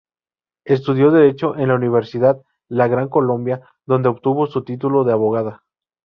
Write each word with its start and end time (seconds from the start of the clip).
Estudió 0.65 1.11
Derecho 1.11 1.55
en 1.57 1.67
la 1.67 1.75
Universidad 1.75 2.41
La 2.67 2.87
Gran 2.87 3.07
Colombia, 3.07 3.61
donde 3.85 4.09
obtuvo 4.09 4.47
su 4.47 4.63
título 4.63 5.03
de 5.03 5.11
abogada. 5.13 5.63